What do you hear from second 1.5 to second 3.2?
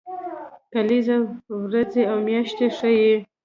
ورځې او میاشتې ښيي